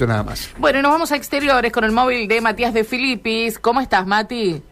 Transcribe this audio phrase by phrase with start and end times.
[0.00, 0.54] poquito nada más.
[0.58, 3.58] Bueno, y nos vamos a exteriores con el móvil de Matías de Filipis.
[3.58, 4.62] ¿Cómo estás, Mati?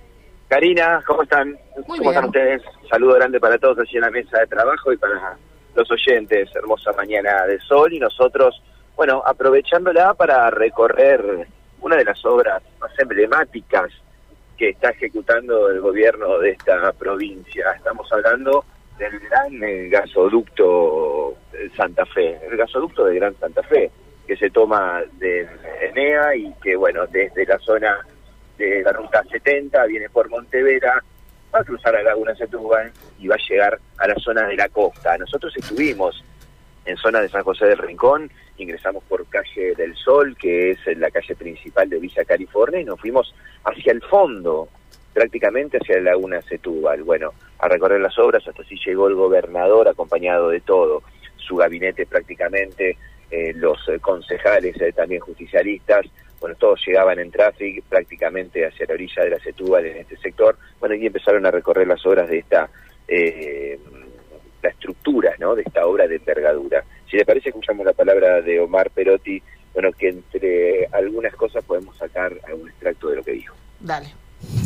[0.48, 1.48] Karina, ¿cómo están?
[1.86, 2.12] Muy ¿Cómo bien.
[2.12, 2.62] están ustedes?
[2.90, 5.36] Saludo grande para todos allí en la mesa de trabajo y para
[5.74, 6.48] los oyentes.
[6.54, 8.62] Hermosa mañana de sol y nosotros,
[8.96, 11.46] bueno, aprovechándola para recorrer
[11.80, 13.90] una de las obras más emblemáticas
[14.56, 17.72] que está ejecutando el gobierno de esta provincia.
[17.76, 18.64] Estamos hablando
[18.98, 23.92] del gran eh, gasoducto de Santa Fe, el gasoducto de Gran Santa Fe,
[25.18, 25.48] del
[25.80, 27.98] Enea y que, bueno, desde la zona
[28.56, 31.02] de la ruta 70 viene por Montevera,
[31.54, 34.68] va a cruzar a Laguna Setúbal y va a llegar a la zona de la
[34.68, 35.16] costa.
[35.16, 36.22] Nosotros estuvimos
[36.84, 41.10] en zona de San José del Rincón, ingresamos por calle del Sol, que es la
[41.10, 44.68] calle principal de Villa California, y nos fuimos hacia el fondo,
[45.12, 47.02] prácticamente hacia la Laguna Setúbal.
[47.02, 51.02] Bueno, a recorrer las obras, hasta así llegó el gobernador acompañado de todo,
[51.36, 52.96] su gabinete prácticamente,
[53.30, 56.06] eh, los eh, concejales eh, también justicialistas,
[56.40, 60.56] bueno, todos llegaban en tráfico prácticamente hacia la orilla de la Setúbal en este sector,
[60.78, 62.68] bueno, y empezaron a recorrer las obras de esta,
[63.08, 63.78] eh,
[64.62, 66.84] la estructura, ¿no?, de esta obra de envergadura.
[67.10, 69.42] Si les parece, escuchamos la palabra de Omar Perotti,
[69.74, 73.54] bueno, que entre algunas cosas podemos sacar algún extracto de lo que dijo.
[73.80, 74.06] Dale.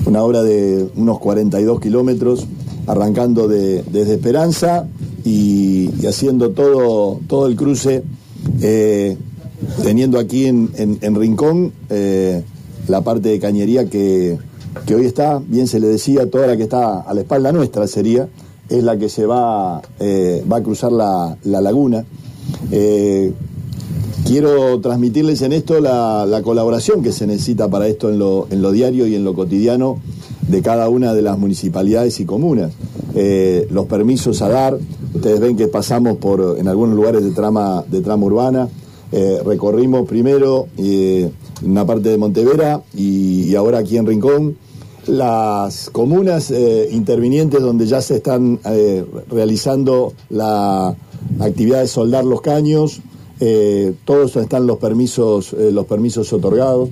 [0.06, 2.46] Una obra de unos 42 kilómetros,
[2.86, 4.86] arrancando de, desde Esperanza
[5.24, 8.02] y, y haciendo todo, todo el cruce,
[8.60, 9.16] eh,
[9.82, 12.42] teniendo aquí en, en- Rincón eh,
[12.88, 14.38] la parte de cañería que,
[14.86, 17.86] que hoy está, bien se le decía, toda la que está a la espalda nuestra
[17.86, 18.28] sería,
[18.68, 22.04] es la que se va, eh, va a cruzar la, la laguna.
[24.26, 28.62] Quiero transmitirles en esto la, la colaboración que se necesita para esto en lo, en
[28.62, 29.98] lo diario y en lo cotidiano
[30.48, 32.72] de cada una de las municipalidades y comunas.
[33.70, 34.78] Los permisos a dar,
[35.14, 38.68] ustedes ven que pasamos por en algunos lugares de trama, de trama urbana,
[39.12, 41.30] eh, recorrimos primero eh,
[41.62, 44.56] una parte de Montevera y, ahora aquí en Rincón
[45.06, 50.96] las comunas eh, intervinientes donde ya se están eh, realizando la
[51.40, 53.00] actividad de soldar los caños,
[53.44, 56.90] eh, todos están los permisos, eh, los permisos otorgados.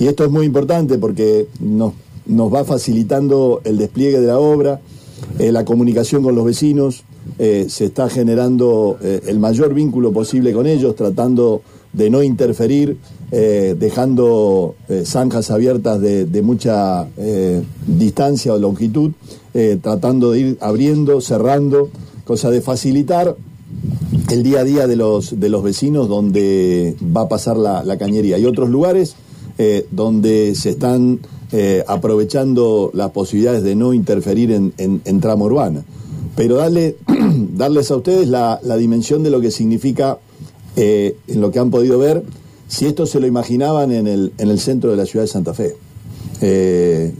[0.00, 1.92] Y esto es muy importante porque nos,
[2.26, 4.80] nos va facilitando el despliegue de la obra,
[5.38, 7.04] eh, la comunicación con los vecinos,
[7.38, 11.62] eh, se está generando eh, el mayor vínculo posible con ellos, tratando
[11.92, 12.98] de no interferir,
[13.30, 14.74] eh, dejando
[15.04, 17.06] zanjas abiertas de, mucha
[17.86, 19.12] distancia o longitud,
[19.80, 21.88] tratando de ir abriendo, cerrando,
[22.24, 23.36] cosa de facilitar
[24.30, 28.36] el día a día de los, de los vecinos donde va a pasar la, cañería.
[28.36, 29.14] Hay otros lugares
[29.92, 31.20] donde se están
[31.86, 35.84] aprovechando las posibilidades de no interferir en, en, en trama urbana.
[36.36, 36.96] Pero darle,
[37.56, 40.18] darles a ustedes la, la dimensión de lo que significa,
[40.76, 42.24] eh, en lo que han podido ver,
[42.68, 45.54] si esto se lo imaginaban en el, en el centro de la ciudad de Santa
[45.54, 45.76] Fe.
[46.40, 47.14] Eh,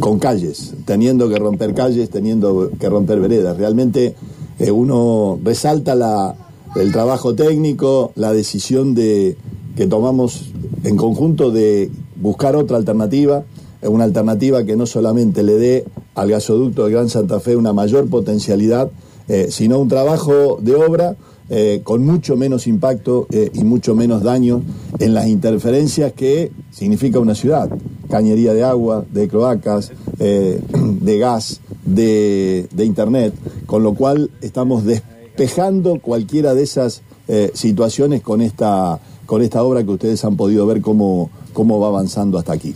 [0.00, 3.56] con calles, teniendo que romper calles, teniendo que romper veredas.
[3.56, 4.14] Realmente
[4.58, 6.34] eh, uno resalta la,
[6.76, 9.36] el trabajo técnico, la decisión de,
[9.76, 10.52] que tomamos
[10.82, 13.44] en conjunto de buscar otra alternativa,
[13.82, 18.08] una alternativa que no solamente le dé al gasoducto de Gran Santa Fe una mayor
[18.08, 18.90] potencialidad,
[19.28, 21.16] eh, sino un trabajo de obra
[21.50, 24.62] eh, con mucho menos impacto eh, y mucho menos daño
[24.98, 27.68] en las interferencias que significa una ciudad.
[28.10, 33.34] Cañería de agua, de cloacas, eh, de gas, de, de internet,
[33.66, 39.82] con lo cual estamos despejando cualquiera de esas eh, situaciones con esta, con esta obra
[39.82, 42.74] que ustedes han podido ver cómo, cómo va avanzando hasta aquí.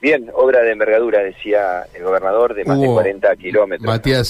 [0.00, 3.86] Bien, obra de envergadura, decía el gobernador, de más de Hugo, 40 kilómetros.
[3.86, 4.24] Matías,